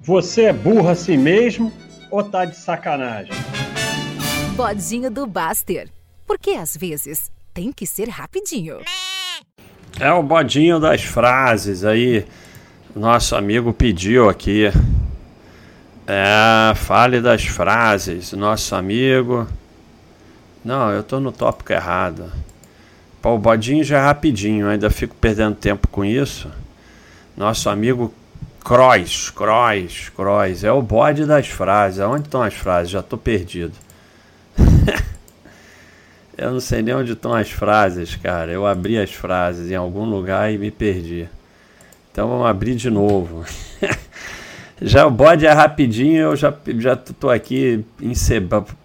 [0.00, 1.72] Você é burro assim mesmo
[2.08, 3.32] ou tá de sacanagem?
[4.54, 5.88] Bodinho do Baster.
[6.24, 8.78] Porque às vezes tem que ser rapidinho.
[9.98, 12.24] É o bodinho das frases aí.
[12.94, 14.70] Nosso amigo pediu aqui.
[16.06, 18.32] É, fale das frases.
[18.32, 19.48] Nosso amigo.
[20.64, 22.32] Não, eu tô no tópico errado.
[23.20, 26.48] Pô, o bodinho já é rapidinho, ainda fico perdendo tempo com isso.
[27.36, 28.14] Nosso amigo
[28.68, 30.62] Croix, Croix, Croix.
[30.62, 32.00] É o bode das frases.
[32.00, 32.90] Onde estão as frases?
[32.90, 33.72] Já estou perdido.
[36.36, 38.52] eu não sei nem onde estão as frases, cara.
[38.52, 41.26] Eu abri as frases em algum lugar e me perdi.
[42.12, 43.42] Então vamos abrir de novo.
[44.82, 47.82] já o bode é rapidinho, eu já, já tô aqui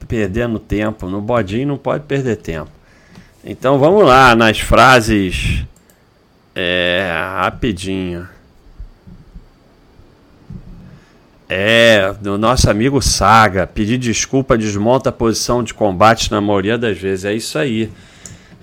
[0.08, 1.09] perdendo tempo.
[1.09, 2.72] No bodinho não pode perder tempo.
[3.44, 5.66] Então vamos lá nas frases
[6.55, 8.30] é, rapidinho.
[11.55, 13.67] É, do nosso amigo Saga.
[13.67, 17.25] Pedir desculpa desmonta a posição de combate na maioria das vezes.
[17.25, 17.91] É isso aí.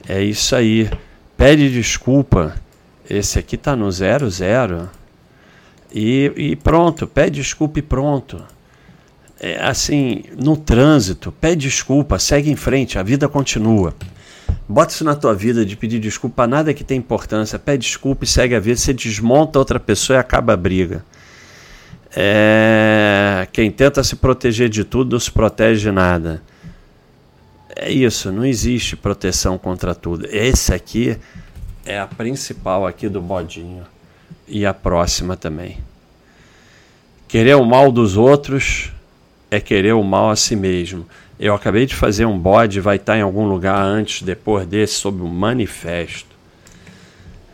[0.09, 0.91] É isso aí.
[1.37, 2.53] Pede desculpa.
[3.09, 4.91] Esse aqui tá no 00.
[5.95, 7.07] E, e pronto.
[7.07, 8.43] Pede desculpa e pronto.
[9.39, 13.95] É, assim, no trânsito, pede desculpa, segue em frente, a vida continua.
[14.69, 17.57] Bota isso na tua vida de pedir desculpa, nada que tem importância.
[17.57, 18.77] Pede desculpa e segue a vida.
[18.77, 21.05] Você desmonta outra pessoa e acaba a briga.
[22.15, 26.43] É, quem tenta se proteger de tudo não se protege de nada.
[27.75, 30.27] É isso, não existe proteção contra tudo.
[30.27, 31.17] Esse aqui
[31.85, 33.85] é a principal aqui do bodinho
[34.47, 35.79] e a próxima também.
[37.29, 38.93] Querer o mal dos outros
[39.51, 41.07] é querer o mal a si mesmo.
[41.39, 45.23] Eu acabei de fazer um bode, vai estar em algum lugar antes, depois desse, sobre
[45.23, 46.29] o manifesto.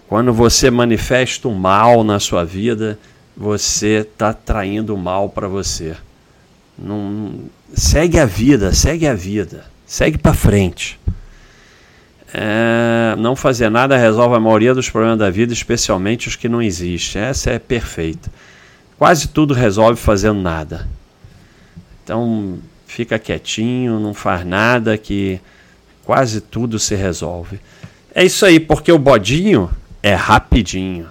[0.09, 2.99] Quando você manifesta o mal na sua vida,
[3.37, 5.95] você está traindo mal para você.
[6.79, 7.41] Não,
[7.75, 10.99] segue a vida, segue a vida, segue para frente.
[12.33, 16.63] É, não fazer nada resolve a maioria dos problemas da vida, especialmente os que não
[16.63, 17.23] existem.
[17.23, 18.31] Essa é perfeita.
[18.99, 20.89] Quase tudo resolve fazendo nada.
[22.03, 25.41] Então fica quietinho, não faz nada que
[26.05, 27.61] quase tudo se resolve.
[28.15, 29.71] É isso aí, porque o bodinho
[30.03, 31.09] é rapidinho.